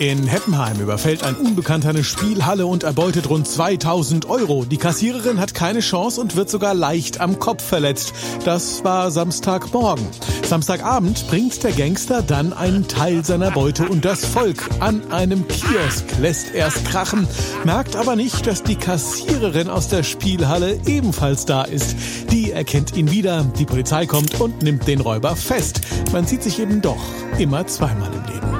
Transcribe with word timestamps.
In 0.00 0.28
Heppenheim 0.28 0.80
überfällt 0.80 1.24
ein 1.24 1.34
Unbekannter 1.34 1.88
eine 1.88 2.04
Spielhalle 2.04 2.66
und 2.66 2.84
erbeutet 2.84 3.28
rund 3.28 3.48
2000 3.48 4.30
Euro. 4.30 4.64
Die 4.64 4.76
Kassiererin 4.76 5.40
hat 5.40 5.54
keine 5.54 5.80
Chance 5.80 6.20
und 6.20 6.36
wird 6.36 6.48
sogar 6.48 6.72
leicht 6.72 7.20
am 7.20 7.40
Kopf 7.40 7.64
verletzt. 7.64 8.12
Das 8.44 8.84
war 8.84 9.10
Samstagmorgen. 9.10 10.06
Samstagabend 10.44 11.26
bringt 11.26 11.64
der 11.64 11.72
Gangster 11.72 12.22
dann 12.22 12.52
einen 12.52 12.86
Teil 12.86 13.24
seiner 13.24 13.50
Beute 13.50 13.88
und 13.88 14.04
das 14.04 14.24
Volk. 14.24 14.70
An 14.78 15.10
einem 15.10 15.48
Kiosk 15.48 16.04
lässt 16.20 16.54
er's 16.54 16.84
krachen, 16.84 17.26
merkt 17.64 17.96
aber 17.96 18.14
nicht, 18.14 18.46
dass 18.46 18.62
die 18.62 18.76
Kassiererin 18.76 19.68
aus 19.68 19.88
der 19.88 20.04
Spielhalle 20.04 20.78
ebenfalls 20.86 21.44
da 21.44 21.62
ist. 21.62 21.96
Die 22.30 22.52
erkennt 22.52 22.96
ihn 22.96 23.10
wieder, 23.10 23.42
die 23.58 23.66
Polizei 23.66 24.06
kommt 24.06 24.40
und 24.40 24.62
nimmt 24.62 24.86
den 24.86 25.00
Räuber 25.00 25.34
fest. 25.34 25.80
Man 26.12 26.24
sieht 26.24 26.44
sich 26.44 26.60
eben 26.60 26.82
doch 26.82 27.02
immer 27.38 27.66
zweimal 27.66 28.12
im 28.14 28.32
Leben. 28.32 28.57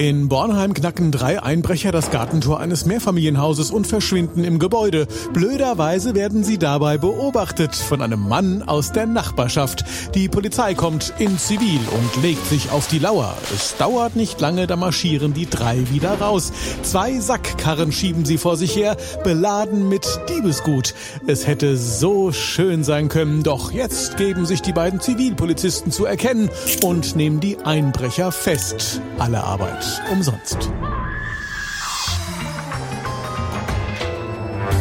In 0.00 0.30
Bornheim 0.30 0.72
knacken 0.72 1.12
drei 1.12 1.42
Einbrecher 1.42 1.92
das 1.92 2.10
Gartentor 2.10 2.58
eines 2.58 2.86
Mehrfamilienhauses 2.86 3.70
und 3.70 3.86
verschwinden 3.86 4.44
im 4.44 4.58
Gebäude. 4.58 5.06
Blöderweise 5.34 6.14
werden 6.14 6.42
sie 6.42 6.56
dabei 6.56 6.96
beobachtet 6.96 7.74
von 7.74 8.00
einem 8.00 8.26
Mann 8.26 8.62
aus 8.62 8.92
der 8.92 9.04
Nachbarschaft. 9.04 9.84
Die 10.14 10.30
Polizei 10.30 10.72
kommt 10.72 11.12
in 11.18 11.36
Zivil 11.36 11.80
und 11.90 12.22
legt 12.22 12.46
sich 12.46 12.70
auf 12.70 12.88
die 12.88 12.98
Lauer. 12.98 13.36
Es 13.54 13.76
dauert 13.76 14.16
nicht 14.16 14.40
lange, 14.40 14.66
da 14.66 14.76
marschieren 14.76 15.34
die 15.34 15.44
drei 15.44 15.90
wieder 15.90 16.14
raus. 16.18 16.50
Zwei 16.82 17.18
Sackkarren 17.18 17.92
schieben 17.92 18.24
sie 18.24 18.38
vor 18.38 18.56
sich 18.56 18.74
her, 18.74 18.96
beladen 19.22 19.90
mit 19.90 20.08
Diebesgut. 20.30 20.94
Es 21.26 21.46
hätte 21.46 21.76
so 21.76 22.32
schön 22.32 22.84
sein 22.84 23.10
können, 23.10 23.42
doch 23.42 23.70
jetzt 23.70 24.16
geben 24.16 24.46
sich 24.46 24.62
die 24.62 24.72
beiden 24.72 25.02
Zivilpolizisten 25.02 25.92
zu 25.92 26.06
erkennen 26.06 26.48
und 26.82 27.16
nehmen 27.16 27.40
die 27.40 27.58
Einbrecher 27.58 28.32
fest. 28.32 29.02
Alle 29.18 29.44
Arbeit 29.44 29.89
umsonst. 30.12 30.70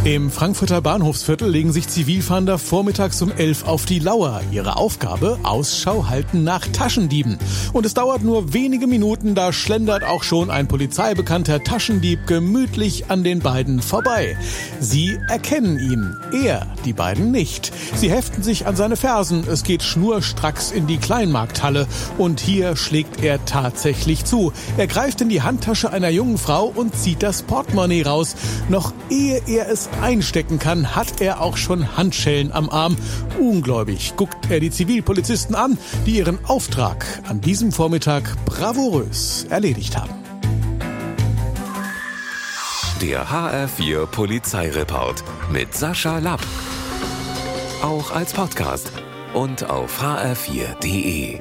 Im 0.06 0.32
Frankfurter 0.32 0.80
Bahnhofsviertel 0.80 1.50
legen 1.50 1.74
sich 1.74 1.90
Zivilfahnder 1.90 2.58
vormittags 2.58 3.22
um 3.22 3.34
elf 3.34 3.68
auf 3.68 3.86
die 3.86 4.00
Lauer. 4.00 4.40
Ihre 4.50 4.78
Aufgabe? 4.78 5.38
Ausschau 5.44 6.08
halten 6.08 6.46
nach 6.46 6.66
Taschendieben. 6.68 7.38
Und 7.74 7.86
es 7.86 7.96
dauert 7.96 8.24
nur 8.24 8.54
wenige 8.54 8.88
Minuten, 8.88 9.36
da 9.36 9.52
schlendert 9.52 10.06
auch 10.06 10.24
schon 10.24 10.52
ein 10.52 10.70
polizeibekannter 10.70 11.66
Taschendieb 11.66 12.28
gemütlich 12.28 13.12
an 13.12 13.26
den 13.26 13.40
beiden 13.40 13.82
vorbei. 13.82 14.38
Sie 14.80 15.20
erkennen 15.28 15.78
ihn, 15.78 16.16
er 16.32 16.66
die 16.86 16.94
beiden 16.94 17.32
nicht. 17.32 17.74
Sie 17.94 18.10
heften 18.10 18.42
sich 18.42 18.68
an 18.68 18.78
seine 18.78 18.96
Fersen. 18.96 19.44
Es 19.52 19.64
geht 19.64 19.84
schnurstracks 19.84 20.72
in 20.72 20.88
die 20.88 20.98
Kleinmarkthalle. 20.98 21.88
Und 22.18 22.40
hier 22.40 22.78
schlägt 22.78 23.22
er 23.22 23.44
tatsächlich 23.44 24.24
zu. 24.24 24.54
Er 24.78 24.88
greift 24.88 25.20
in 25.20 25.28
die 25.28 25.42
Handtasche 25.42 25.92
einer 25.92 26.10
jungen 26.10 26.38
Frau 26.38 26.72
und 26.74 26.96
zieht 26.96 27.22
das 27.22 27.42
Portemonnaie 27.42 28.04
raus. 28.04 28.38
Noch 28.70 28.94
ehe 29.10 29.42
er 29.46 29.70
es 29.70 29.89
einstecken 30.02 30.60
kann, 30.60 30.96
hat 30.96 31.22
er 31.22 31.42
auch 31.42 31.58
schon 31.58 31.98
Handschellen 31.98 32.52
am 32.52 32.70
Arm. 32.70 32.96
Ungläubig 33.40 34.14
guckt 34.16 34.50
er 34.50 34.60
die 34.60 34.72
Zivilpolizisten 34.72 35.56
an, 35.56 35.78
die 36.06 36.18
ihren 36.18 36.44
Auftrag 36.46 37.06
an 37.28 37.42
diesem 37.42 37.72
Vormittag 37.72 38.36
bravourös 38.46 39.46
erledigt 39.50 39.98
haben. 39.98 40.14
Der 43.02 43.28
HR4 43.28 44.08
Polizeireport 44.08 45.24
mit 45.52 45.74
Sascha 45.74 46.20
Lapp. 46.20 46.42
Auch 47.82 48.12
als 48.12 48.34
Podcast 48.34 48.92
und 49.34 49.70
auf 49.70 50.04
hr4.de. 50.04 51.40